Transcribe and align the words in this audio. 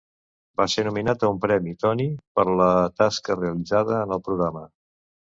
Va 0.59 0.65
ser 0.73 0.83
nominat 0.85 1.25
a 1.25 1.27
un 1.33 1.41
premi 1.43 1.73
Tony 1.83 2.01
per 2.39 2.45
la 2.61 2.69
tasca 3.01 3.35
realitzada 3.41 3.99
en 4.07 4.15
el 4.17 4.23
programa. 4.29 4.65